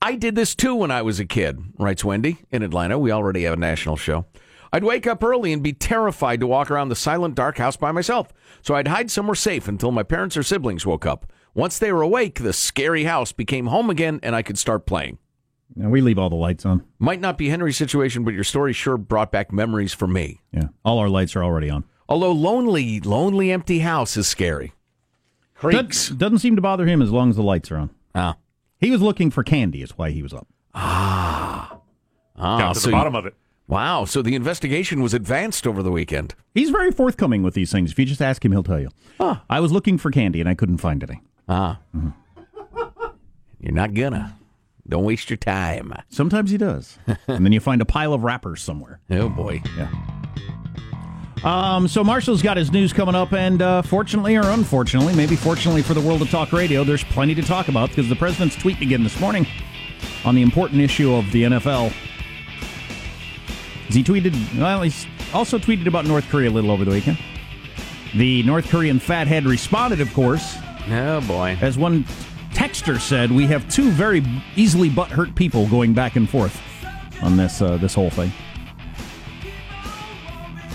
[0.00, 2.98] I did this too when I was a kid, writes Wendy in Atlanta.
[2.98, 4.26] We already have a national show.
[4.72, 7.90] I'd wake up early and be terrified to walk around the silent, dark house by
[7.90, 8.28] myself.
[8.62, 11.32] So I'd hide somewhere safe until my parents or siblings woke up.
[11.54, 15.18] Once they were awake, the scary house became home again and I could start playing.
[15.74, 16.84] Now we leave all the lights on.
[16.98, 20.40] Might not be Henry's situation, but your story sure brought back memories for me.
[20.52, 21.84] Yeah, all our lights are already on.
[22.08, 24.72] Although lonely, lonely, empty house is scary.
[25.54, 26.04] Creaks.
[26.06, 27.90] Doesn't, doesn't seem to bother him as long as the lights are on.
[28.14, 28.36] Ah,
[28.80, 30.46] He was looking for candy, is why he was up.
[30.74, 31.78] Ah,
[32.36, 33.34] ah Got to so the you- bottom of it.
[33.66, 34.06] Wow.
[34.06, 36.34] So the investigation was advanced over the weekend.
[36.54, 37.92] He's very forthcoming with these things.
[37.92, 38.88] If you just ask him, he'll tell you.
[39.20, 39.44] Ah.
[39.50, 41.20] I was looking for candy and I couldn't find any.
[41.50, 41.80] Ah.
[43.60, 44.36] You're not gonna.
[44.88, 45.92] Don't waste your time.
[46.08, 46.96] Sometimes he does.
[47.26, 49.00] and then you find a pile of wrappers somewhere.
[49.10, 49.60] Oh boy.
[49.76, 49.90] Yeah.
[51.44, 55.82] Um, so Marshall's got his news coming up, and uh, fortunately or unfortunately, maybe fortunately
[55.82, 58.82] for the world of talk radio, there's plenty to talk about because the president's tweeting
[58.82, 59.46] again this morning
[60.24, 61.90] on the important issue of the NFL.
[63.88, 67.18] He tweeted, well, he's also tweeted about North Korea a little over the weekend.
[68.14, 70.56] The North Korean fathead responded, of course,
[70.90, 71.56] Oh boy.
[71.60, 72.04] as one
[72.52, 74.24] texter said, "We have two very
[74.56, 76.58] easily butthurt people going back and forth
[77.22, 78.32] on this uh, this whole thing."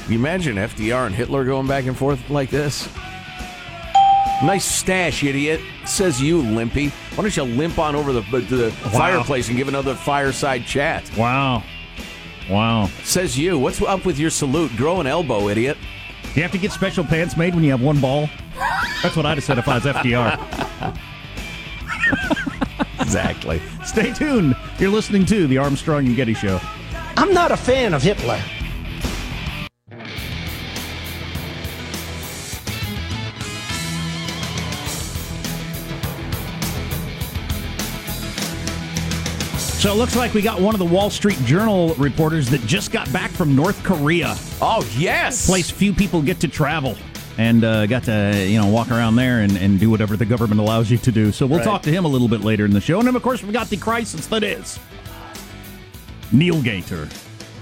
[0.09, 2.89] You imagine FDR and Hitler going back and forth like this?
[4.43, 5.61] Nice stash, idiot.
[5.85, 6.89] Says you, limpy.
[7.15, 11.09] Why don't you limp on over the, to the fireplace and give another fireside chat?
[11.17, 11.63] Wow,
[12.49, 12.89] wow.
[13.03, 13.57] Says you.
[13.57, 14.75] What's up with your salute?
[14.75, 15.77] Grow an elbow, idiot.
[16.23, 18.29] Do you have to get special pants made when you have one ball?
[19.01, 20.99] That's what I'd have said if I was FDR.
[22.99, 23.61] Exactly.
[23.85, 24.55] Stay tuned.
[24.79, 26.59] You're listening to the Armstrong and Getty Show.
[27.15, 28.41] I'm not a fan of Hitler.
[39.83, 42.89] So it looks like we got one of the Wall Street Journal reporters that just
[42.89, 44.33] got back from North Korea.
[44.61, 45.45] Oh, yes.
[45.45, 46.95] Place few people get to travel.
[47.37, 50.61] And uh, got to you know walk around there and, and do whatever the government
[50.61, 51.33] allows you to do.
[51.33, 52.97] So we'll talk to him a little bit later in the show.
[52.99, 54.79] And then of course we got the crisis that is
[56.31, 57.07] Neil Gator,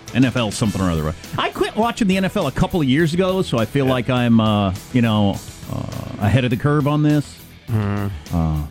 [0.10, 1.16] NFL something or other.
[1.40, 4.40] I quit watching the NFL a couple of years ago, so I feel like I'm
[4.40, 5.40] uh, you know
[5.74, 7.40] uh, ahead of the curve on this.
[7.68, 8.68] Uh,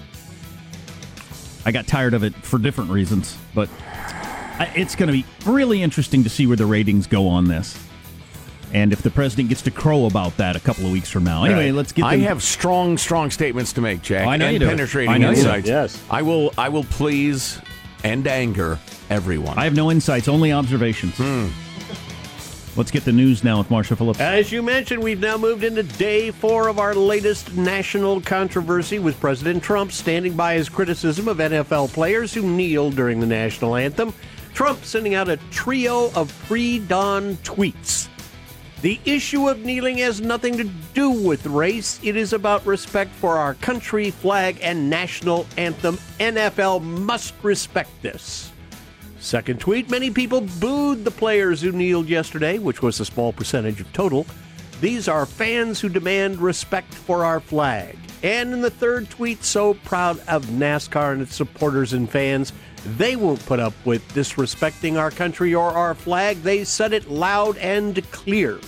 [1.70, 3.68] I got tired of it for different reasons, but
[4.58, 7.78] I- it's going to be really interesting to see where the ratings go on this.
[8.72, 11.44] And if the president gets to crow about that a couple of weeks from now.
[11.44, 11.74] Anyway, Right.
[11.74, 14.26] let's get I them- have strong, strong statements to make, Jack.
[14.26, 14.66] I know and you do.
[14.66, 15.40] penetrating I know you do.
[15.42, 15.68] insights.
[15.68, 15.96] Yes.
[16.10, 16.52] I will.
[16.58, 17.60] I will please
[18.02, 18.80] and anger
[19.10, 19.56] everyone.
[19.56, 21.14] I have no insights, only observations.
[21.18, 21.46] Hmm.
[22.76, 24.20] Let's get the news now with Marshall Phillips.
[24.20, 29.18] As you mentioned, we've now moved into day four of our latest national controversy with
[29.18, 34.14] President Trump standing by his criticism of NFL players who kneel during the national anthem.
[34.54, 38.08] Trump sending out a trio of pre dawn tweets.
[38.82, 42.00] The issue of kneeling has nothing to do with race.
[42.02, 45.98] It is about respect for our country, flag, and national anthem.
[46.18, 48.52] NFL must respect this.
[49.20, 53.80] Second tweet Many people booed the players who kneeled yesterday, which was a small percentage
[53.80, 54.26] of total.
[54.80, 57.96] These are fans who demand respect for our flag.
[58.22, 62.52] And in the third tweet, so proud of NASCAR and its supporters and fans,
[62.96, 66.42] they won't put up with disrespecting our country or our flag.
[66.42, 68.58] They said it loud and clear.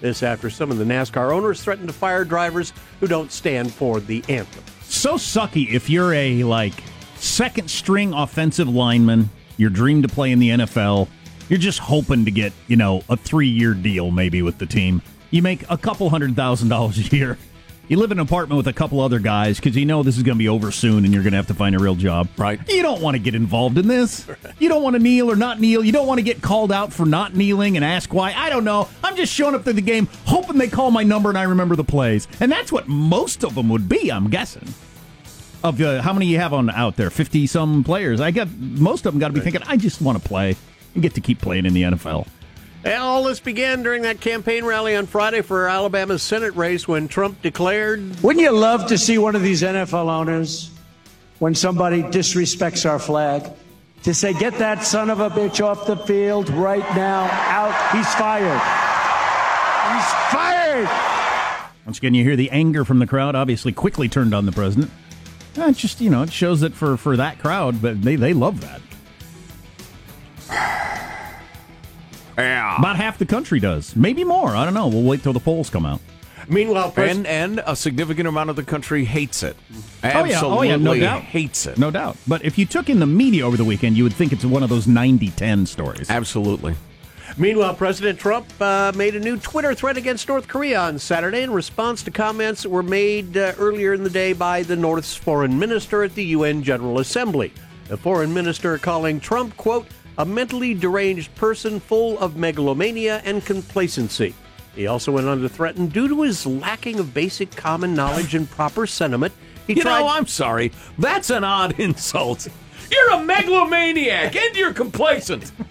[0.00, 4.00] This after some of the NASCAR owners threatened to fire drivers who don't stand for
[4.00, 4.64] the anthem.
[4.82, 6.74] so sucky if you're a like
[7.16, 11.08] second string offensive lineman, your dream to play in the NFL,
[11.48, 15.02] you're just hoping to get, you know, a 3-year deal maybe with the team.
[15.30, 17.38] You make a couple hundred thousand dollars a year.
[17.88, 20.22] You live in an apartment with a couple other guys because you know this is
[20.22, 22.28] going to be over soon and you're going to have to find a real job.
[22.38, 22.60] Right.
[22.68, 24.26] You don't want to get involved in this.
[24.58, 25.84] You don't want to kneel or not kneel.
[25.84, 28.32] You don't want to get called out for not kneeling and ask why.
[28.34, 28.88] I don't know.
[29.02, 31.74] I'm just showing up to the game hoping they call my number and I remember
[31.74, 32.28] the plays.
[32.40, 34.72] And that's what most of them would be, I'm guessing.
[35.64, 37.10] Of uh, how many you have on out there?
[37.10, 38.20] 50 some players.
[38.20, 40.56] I got most of them got to be thinking, I just want to play
[40.94, 42.26] and get to keep playing in the NFL.
[42.84, 47.06] And all this began during that campaign rally on Friday for Alabama's Senate race when
[47.06, 50.72] Trump declared, Wouldn't you love to see one of these NFL owners,
[51.38, 53.48] when somebody disrespects our flag,
[54.02, 58.12] to say, get that son of a bitch off the field right now, out, he's
[58.14, 58.60] fired.
[59.94, 60.88] He's fired!
[61.86, 64.90] Once again, you hear the anger from the crowd, obviously quickly turned on the president.
[65.58, 68.32] Uh, It's just, you know, it shows that for, for that crowd, but they, they
[68.32, 68.80] love that.
[72.38, 72.78] yeah.
[72.78, 73.94] About half the country does.
[73.94, 74.50] Maybe more.
[74.56, 74.88] I don't know.
[74.88, 76.00] We'll wait till the polls come out.
[76.48, 79.56] meanwhile, Pres- And and a significant amount of the country hates it.
[79.72, 80.18] Oh, yeah.
[80.34, 80.76] Absolutely Oh, yeah.
[80.76, 81.22] No doubt.
[81.22, 81.78] hates it.
[81.78, 82.16] No doubt.
[82.26, 84.62] But if you took in the media over the weekend, you would think it's one
[84.62, 86.10] of those 90 10 stories.
[86.10, 86.74] Absolutely.
[87.38, 91.50] Meanwhile, President Trump uh, made a new Twitter threat against North Korea on Saturday in
[91.50, 95.58] response to comments that were made uh, earlier in the day by the North's foreign
[95.58, 97.52] minister at the UN General Assembly.
[97.88, 99.86] The foreign minister calling Trump, quote,
[100.18, 104.34] a mentally deranged person full of megalomania and complacency.
[104.74, 108.48] He also went on to threaten, due to his lacking of basic common knowledge and
[108.48, 109.32] proper sentiment,
[109.66, 110.00] he You tried.
[110.00, 110.70] know, I'm sorry.
[110.98, 112.46] That's an odd insult.
[112.90, 115.50] You're a megalomaniac and you're complacent.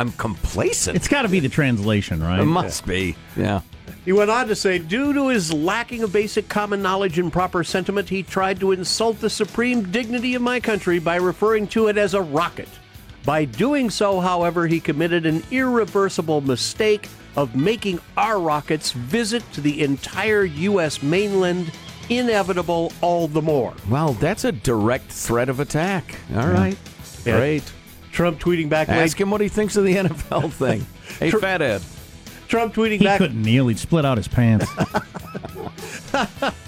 [0.00, 0.96] I'm complacent.
[0.96, 2.40] It's got to be the translation, right?
[2.40, 3.16] it must be.
[3.36, 3.60] Yeah.
[4.06, 7.62] He went on to say, due to his lacking of basic common knowledge and proper
[7.62, 11.98] sentiment, he tried to insult the supreme dignity of my country by referring to it
[11.98, 12.68] as a rocket.
[13.26, 19.60] By doing so, however, he committed an irreversible mistake of making our rockets visit to
[19.60, 21.02] the entire U.S.
[21.02, 21.70] mainland
[22.08, 23.74] inevitable all the more.
[23.90, 26.16] Well, that's a direct threat of attack.
[26.34, 26.78] All right.
[27.26, 27.36] Yeah.
[27.36, 27.72] Great.
[28.12, 28.98] Trump tweeting back late.
[28.98, 30.86] Ask him what he thinks of the NFL thing.
[31.18, 31.82] hey, Tr- Fathead.
[32.48, 33.20] Trump tweeting He back.
[33.20, 33.68] He couldn't kneel.
[33.68, 34.66] He'd split out his pants.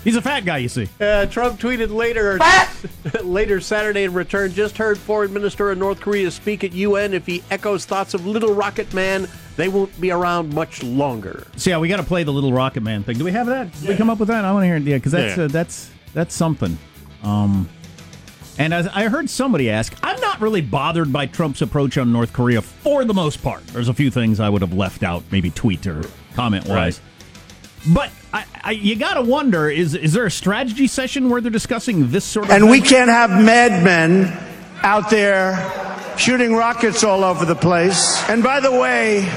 [0.04, 0.88] He's a fat guy, you see.
[1.00, 2.38] Uh, Trump tweeted later
[3.24, 7.12] later Saturday in return, just heard foreign minister of North Korea speak at UN.
[7.14, 11.46] If he echoes thoughts of Little Rocket Man, they won't be around much longer.
[11.56, 13.18] So yeah, we got to play the little Rocket Man thing.
[13.18, 13.72] Do we have that?
[13.80, 14.44] Did we come up with that?
[14.44, 14.82] I want to hear it.
[14.84, 15.44] Yeah, because that's Yeah.
[15.44, 16.78] uh, that's that's something.
[17.24, 17.68] Um,
[18.58, 20.11] and as I heard somebody ask, I'm not
[20.42, 23.66] really bothered by Trump's approach on North Korea for the most part.
[23.68, 26.02] There's a few things I would have left out, maybe tweet or
[26.34, 27.00] comment wise.
[27.86, 31.50] But I, I, you got to wonder: is is there a strategy session where they're
[31.50, 32.52] discussing this sort of?
[32.52, 34.32] And we can't have madmen
[34.82, 35.56] out there
[36.16, 38.22] shooting rockets all over the place.
[38.28, 39.28] And by the way,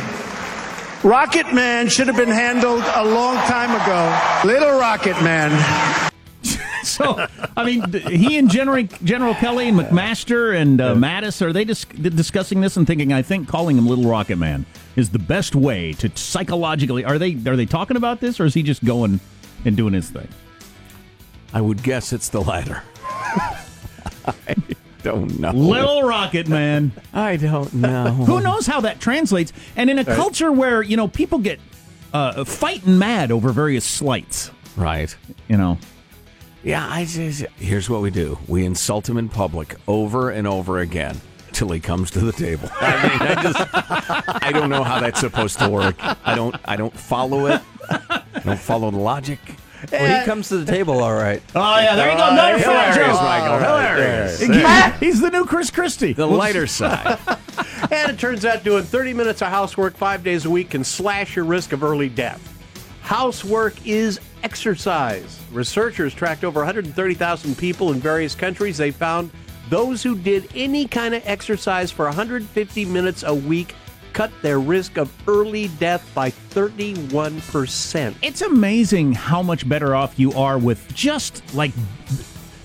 [1.04, 4.48] Rocket Man should have been handled a long time ago.
[4.48, 6.12] Little Rocket Man.
[6.96, 11.66] So, I mean, he and General, General Kelly and McMaster and uh, Mattis are they
[11.66, 13.12] dis- discussing this and thinking?
[13.12, 17.04] I think calling him Little Rocket Man is the best way to psychologically.
[17.04, 19.20] Are they are they talking about this, or is he just going
[19.66, 20.28] and doing his thing?
[21.54, 22.84] I would guess it's the latter.
[24.28, 24.56] I
[25.04, 25.52] don't know.
[25.52, 26.92] Little Rocket Man.
[27.14, 28.12] I don't know.
[28.26, 29.54] Who knows how that translates?
[29.76, 31.60] And in a culture where you know people get
[32.14, 35.16] uh, fighting mad over various slights, Right.
[35.48, 35.78] you know.
[36.66, 40.80] Yeah, I just here's what we do: we insult him in public over and over
[40.80, 42.68] again till he comes to the table.
[42.82, 45.96] I mean, I just I don't know how that's supposed to work.
[46.00, 47.62] I don't I don't follow it.
[47.88, 49.40] I don't follow the logic.
[49.92, 51.44] Well, he comes to the table all right.
[51.54, 52.30] Oh yeah, there you go.
[52.32, 53.24] Another fat Hilarious, joke.
[53.24, 53.54] Michael.
[53.54, 55.00] Oh, Hilarious.
[55.00, 56.14] He's the new Chris Christie.
[56.14, 57.20] The lighter side.
[57.92, 61.36] And it turns out doing 30 minutes of housework five days a week can slash
[61.36, 62.55] your risk of early death.
[63.06, 65.40] Housework is exercise.
[65.52, 68.80] Researchers tracked over 130,000 people in various countries.
[68.80, 69.30] They found
[69.70, 73.76] those who did any kind of exercise for 150 minutes a week
[74.14, 78.16] cut their risk of early death by 31%.
[78.24, 81.74] It's amazing how much better off you are with just like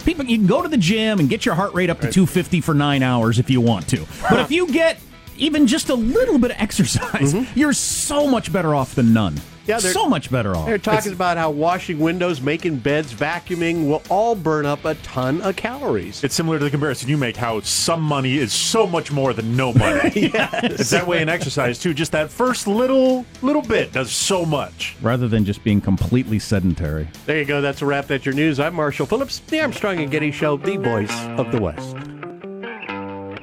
[0.07, 0.25] people.
[0.25, 2.73] You can go to the gym and get your heart rate up to 250 for
[2.73, 4.07] nine hours if you want to.
[4.31, 5.01] But if you get
[5.37, 7.59] even just a little bit of exercise, mm-hmm.
[7.59, 9.39] you're so much better off than none.
[9.71, 10.67] Yeah, they're- so much better off.
[10.67, 15.41] They're talking about how washing windows, making beds, vacuuming will all burn up a ton
[15.43, 16.23] of calories.
[16.23, 19.57] It's similar to the comparison you make how some money is so much more than
[19.57, 20.33] no money.
[20.63, 21.95] It's that way in exercise too.
[21.95, 24.97] Just that first little little bit does so much.
[25.03, 27.09] Rather than just being completely sedentary.
[27.27, 27.61] There you go.
[27.61, 28.07] That's a wrap.
[28.07, 28.59] That's your news.
[28.61, 31.97] I'm Marshall Phillips, the Armstrong and Getty Show, the voice of the West.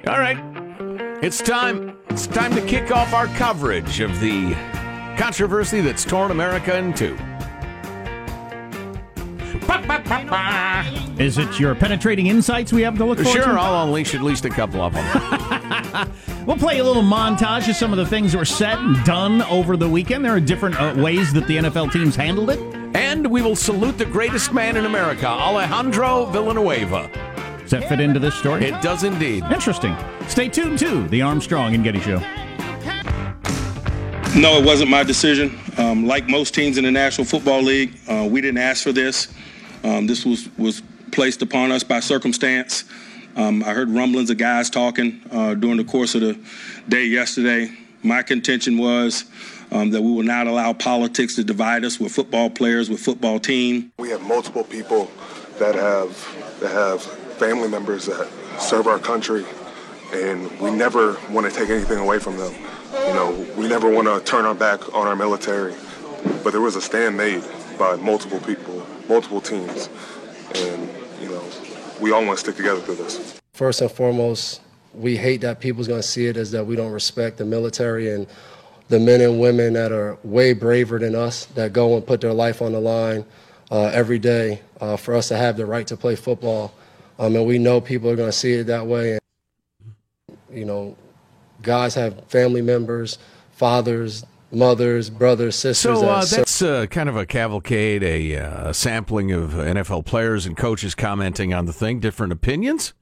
[0.07, 0.37] All right.
[1.23, 1.97] It's time.
[2.09, 4.53] It's time to kick off our coverage of the
[5.17, 7.17] controversy that's torn America in two.
[11.19, 13.59] Is it your penetrating insights we have to look forward Sure, to?
[13.59, 16.11] I'll unleash at least a couple of them.
[16.47, 19.41] We'll play a little montage of some of the things that were said and done
[19.43, 20.23] over the weekend.
[20.23, 22.59] There are different uh, ways that the NFL teams handled it.
[22.95, 27.09] and we will salute the greatest man in America, Alejandro Villanueva.
[27.59, 28.63] Does that fit into this story?
[28.63, 29.43] It does indeed.
[29.51, 29.93] Interesting.
[30.29, 32.19] Stay tuned to the Armstrong and Getty Show.
[34.37, 35.57] No, it wasn't my decision.
[35.79, 39.29] Um, like most teams in the National Football League, uh, we didn't ask for this.
[39.83, 42.83] Um, this was, was placed upon us by circumstance.
[43.35, 46.39] Um, I heard rumblings of guys talking uh, during the course of the
[46.87, 47.71] day yesterday.
[48.03, 49.25] My contention was
[49.71, 53.39] um, that we will not allow politics to divide us with football players, with football
[53.39, 53.91] team.
[53.97, 55.09] We have multiple people
[55.57, 59.45] that have that have family members that serve our country,
[60.13, 62.53] and we never want to take anything away from them.
[62.93, 65.75] You know, we never want to turn our back on our military.
[66.43, 67.43] But there was a stand made
[67.77, 69.89] by multiple people, multiple teams,
[70.55, 70.89] and
[71.21, 71.43] you know,
[71.99, 73.39] we all want to stick together through this.
[73.53, 74.61] First and foremost,
[74.93, 78.13] we hate that people's going to see it as that we don't respect the military
[78.13, 78.27] and
[78.89, 82.33] the men and women that are way braver than us that go and put their
[82.33, 83.25] life on the line
[83.69, 86.73] uh, every day uh, for us to have the right to play football.
[87.19, 89.13] Um, and we know people are going to see it that way.
[89.13, 89.21] And,
[90.51, 90.95] you know,
[91.61, 93.17] guys have family members,
[93.51, 95.99] fathers, mothers, brothers, sisters.
[95.99, 100.55] So uh, that's uh, kind of a cavalcade, a uh, sampling of NFL players and
[100.55, 102.93] coaches commenting on the thing, different opinions.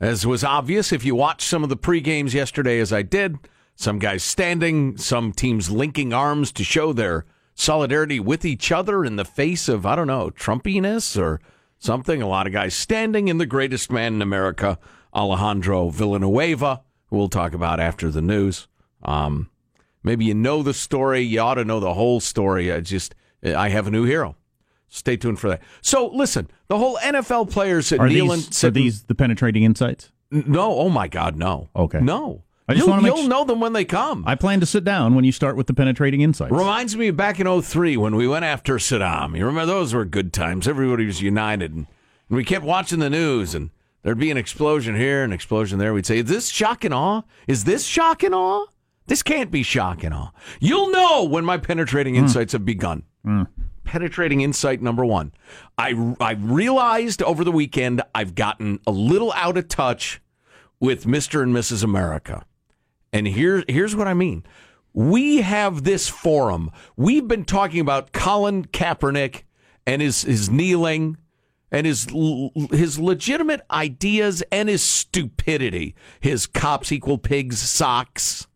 [0.00, 3.36] As was obvious if you watched some of the pre games yesterday, as I did,
[3.76, 9.16] Some guys standing, some teams linking arms to show their solidarity with each other in
[9.16, 11.40] the face of, I don't know, Trumpiness or
[11.78, 12.22] something.
[12.22, 14.78] A lot of guys standing in the greatest man in America,
[15.12, 16.82] Alejandro Villanueva,
[17.14, 18.66] we'll talk about after the news.
[19.02, 19.48] Um,
[20.02, 21.20] maybe you know the story.
[21.20, 22.72] You ought to know the whole story.
[22.72, 24.36] I just, I have a new hero.
[24.88, 25.62] Stay tuned for that.
[25.80, 30.10] So listen, the whole NFL players at Are kneeling, these, are these the penetrating insights?
[30.30, 31.68] no, oh my God, no.
[31.76, 32.00] Okay.
[32.00, 32.42] No.
[32.66, 34.24] I just you'll, you'll s- know them when they come.
[34.26, 36.50] I plan to sit down when you start with the penetrating insights.
[36.50, 39.36] Reminds me of back in 03 when we went after Saddam.
[39.36, 40.66] You remember those were good times.
[40.66, 41.72] Everybody was united.
[41.72, 41.86] And,
[42.30, 43.68] and we kept watching the news, and
[44.04, 45.92] there'd be an explosion here, an explosion there.
[45.92, 47.22] We'd say, Is this shock and awe?
[47.48, 48.66] Is this shock and awe?
[49.06, 50.30] This can't be shock and awe.
[50.60, 52.20] You'll know when my penetrating hmm.
[52.20, 53.02] insights have begun.
[53.24, 53.42] Hmm.
[53.82, 55.32] Penetrating insight number one.
[55.76, 60.22] I, I realized over the weekend I've gotten a little out of touch
[60.80, 61.42] with Mr.
[61.42, 61.82] and Mrs.
[61.84, 62.46] America.
[63.12, 64.44] And here, here's what I mean.
[64.94, 66.70] We have this forum.
[66.96, 69.42] We've been talking about Colin Kaepernick
[69.86, 71.18] and his, his kneeling
[71.74, 72.06] and his
[72.70, 75.94] his legitimate ideas and his stupidity.
[76.20, 78.46] His cops equal pigs socks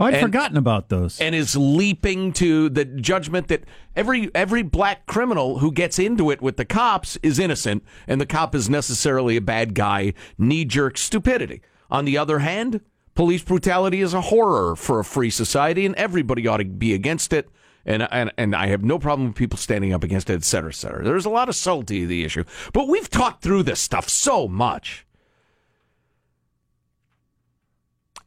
[0.00, 1.18] Oh, I'd And- forgotten about those.
[1.20, 3.64] and is leaping to the judgment that
[3.96, 8.26] every every black criminal who gets into it with the cops is innocent and the
[8.26, 12.80] cop is necessarily a bad guy knee jerk stupidity on the other hand
[13.16, 17.32] police brutality is a horror for a free society and everybody ought to be against
[17.32, 17.48] it
[17.88, 20.70] and, and and I have no problem with people standing up against it, et cetera,
[20.70, 21.02] et cetera.
[21.02, 24.46] There's a lot of subtlety to the issue, but we've talked through this stuff so
[24.46, 25.06] much.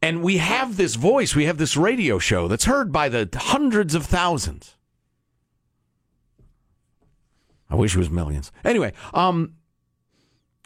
[0.01, 3.93] And we have this voice, we have this radio show that's heard by the hundreds
[3.93, 4.75] of thousands.
[7.69, 8.51] I wish it was millions.
[8.65, 9.53] Anyway, um,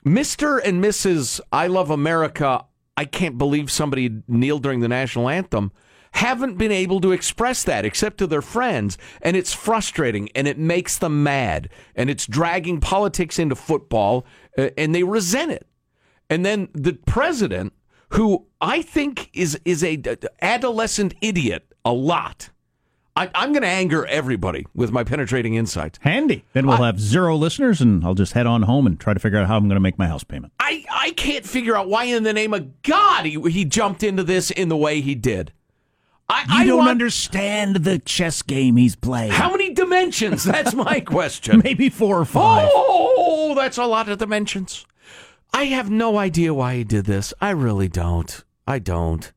[0.06, 0.62] Mr.
[0.64, 1.42] and Mrs.
[1.52, 2.64] I Love America,
[2.96, 5.74] I can't believe somebody kneeled during the national anthem,
[6.16, 8.98] haven't been able to express that except to their friends.
[9.22, 11.70] And it's frustrating and it makes them mad.
[11.94, 14.26] And it's dragging politics into football
[14.58, 15.68] uh, and they resent it.
[16.30, 17.74] And then the president,
[18.10, 20.02] who I think is is a
[20.42, 22.50] adolescent idiot a lot.
[23.18, 26.00] I, I'm going to anger everybody with my penetrating insights.
[26.02, 26.44] Handy.
[26.54, 29.40] Then we'll have zero listeners, and I'll just head on home and try to figure
[29.40, 30.52] out how I'm going to make my house payment.
[30.60, 34.24] I, I can't figure out why in the name of God he, he jumped into
[34.24, 35.54] this in the way he did.
[36.28, 39.32] I, You I don't want- understand the chess game he's playing.
[39.32, 40.44] How many dimensions?
[40.44, 41.62] That's my question.
[41.64, 42.70] Maybe four or five.
[42.74, 44.86] Oh, that's a lot of dimensions.
[45.54, 47.34] I have no idea why he did this.
[47.40, 48.44] I really don't.
[48.68, 49.32] I don't.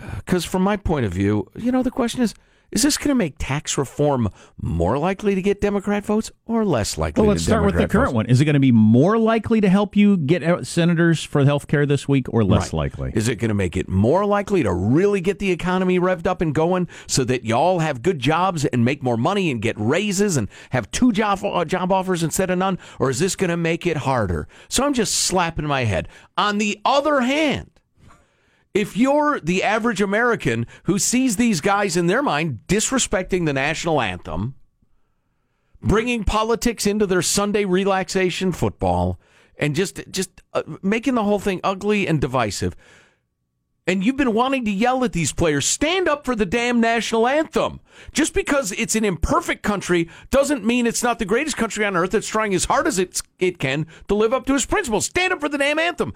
[0.00, 2.34] Uh, because from my point of view, you know, the question is
[2.72, 4.28] is this going to make tax reform
[4.60, 8.08] more likely to get Democrat votes or less likely Well, let's start with the current
[8.08, 8.14] votes?
[8.14, 8.26] one.
[8.26, 11.86] Is it going to be more likely to help you get senators for health care
[11.86, 12.90] this week or less Right.
[12.90, 13.12] likely?
[13.14, 16.40] Is it going to make it more likely to really get the economy revved up
[16.40, 20.36] and going so that y'all have good jobs and make more money and get raises
[20.36, 22.78] and have two job, uh, job offers instead of none?
[22.98, 24.46] Or is this going to make it harder?
[24.68, 26.08] So I'm just slapping my head.
[26.36, 27.70] On the other hand,
[28.74, 34.00] if you're the average American who sees these guys in their mind disrespecting the national
[34.00, 34.54] anthem,
[35.82, 39.18] bringing politics into their Sunday relaxation football,
[39.58, 42.76] and just just uh, making the whole thing ugly and divisive.
[43.86, 47.26] And you've been wanting to yell at these players, stand up for the damn national
[47.26, 47.80] anthem.
[48.12, 52.12] Just because it's an imperfect country doesn't mean it's not the greatest country on earth
[52.12, 55.06] that's trying as hard as it's, it can to live up to its principles.
[55.06, 56.12] Stand up for the damn anthem.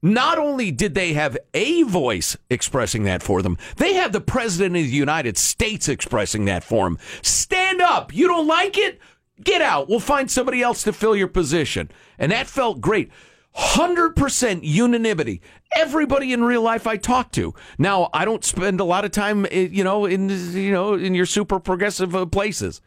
[0.00, 4.76] Not only did they have a voice expressing that for them, they have the President
[4.76, 6.98] of the United States expressing that for them.
[7.22, 8.14] Stand up.
[8.14, 9.00] You don't like it?
[9.42, 9.88] Get out.
[9.88, 11.90] We'll find somebody else to fill your position.
[12.18, 13.10] And that felt great.
[13.56, 15.42] 100% unanimity.
[15.74, 17.54] Everybody in real life I talk to.
[17.76, 21.14] Now, I don't spend a lot of time, eh, you know, in you know, in
[21.14, 22.80] your super progressive uh, places.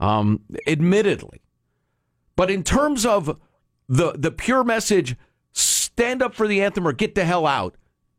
[0.00, 1.42] Um, admittedly.
[2.36, 3.38] But in terms of
[3.88, 5.16] the the pure message,
[5.94, 7.76] stand up for the anthem or get the hell out.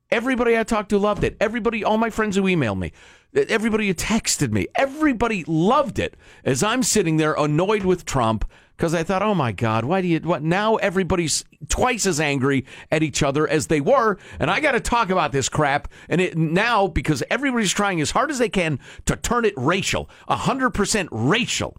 [0.10, 1.36] Everybody I talked to loved it.
[1.42, 2.94] Everybody, all my friends who emailed me,
[3.34, 6.16] everybody who texted me, everybody loved it.
[6.46, 10.08] As I'm sitting there annoyed with Trump because I thought, oh my God, why do
[10.08, 10.20] you?
[10.20, 10.76] What now?
[10.76, 15.10] Everybody's twice as angry at each other as they were, and I got to talk
[15.10, 15.90] about this crap.
[16.08, 20.10] And it now because everybody's trying as hard as they can to turn it racial,
[20.30, 21.78] hundred percent racial.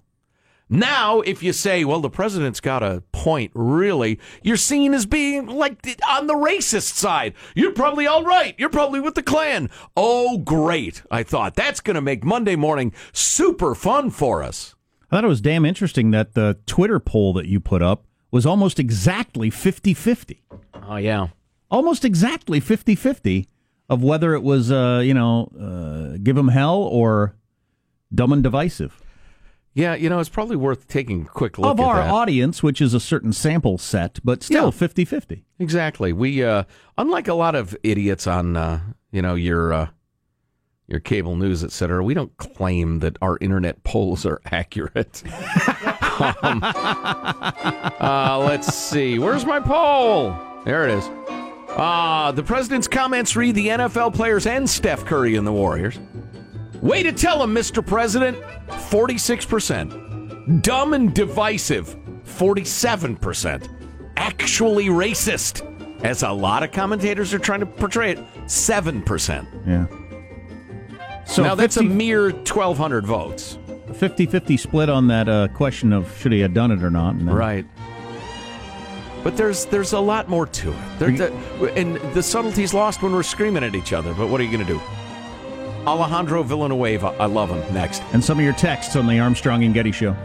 [0.69, 5.47] Now, if you say, well, the president's got a point, really, you're seen as being
[5.47, 7.35] like on the racist side.
[7.55, 8.55] You're probably all right.
[8.59, 9.71] You're probably with the Klan.
[9.97, 11.03] Oh, great.
[11.09, 14.75] I thought that's going to make Monday morning super fun for us.
[15.09, 18.45] I thought it was damn interesting that the Twitter poll that you put up was
[18.45, 20.43] almost exactly 50 50.
[20.89, 21.29] Oh, yeah.
[21.71, 23.49] Almost exactly 50 50
[23.89, 27.37] of whether it was, uh, you know, uh, give them hell or
[28.13, 29.01] dumb and divisive.
[29.77, 32.11] Yeah, you know, it's probably worth taking a quick look of at our that.
[32.11, 34.71] audience, which is a certain sample set, but still Yeah.
[34.71, 35.45] 50 50.
[35.59, 36.15] Exactly.
[36.15, 36.65] We, uh,
[36.97, 38.81] unlike a lot of idiots on, uh,
[39.13, 39.89] you know, your uh,
[40.89, 45.23] your cable news, et cetera, we don't claim that our internet polls are accurate.
[46.21, 49.19] um, uh, let's see.
[49.19, 50.35] Where's my poll?
[50.65, 51.05] There it is.
[51.69, 55.99] Uh, the president's comments read the NFL players and Steph Curry and the Warriors.
[56.83, 57.85] Way to tell him, Mr.
[57.85, 58.37] President.
[58.69, 60.63] 46%.
[60.63, 61.97] Dumb and divisive.
[62.25, 63.69] 47%.
[64.17, 65.73] Actually racist.
[66.05, 69.47] As a lot of commentators are trying to portray it, 7%.
[69.67, 69.87] Yeah.
[71.25, 73.59] So now that's a mere 1,200 votes.
[73.95, 77.15] 50 50 split on that uh, question of should he have done it or not.
[77.15, 77.67] And then- Right.
[79.25, 80.77] But there's there's a lot more to it.
[81.01, 84.15] There, the- and the subtlety's lost when we're screaming at each other.
[84.15, 84.81] But what are you going to do?
[85.87, 87.75] Alejandro Villanueva, I love him.
[87.75, 88.03] Next.
[88.13, 90.17] And some of your texts on the Armstrong and Getty show.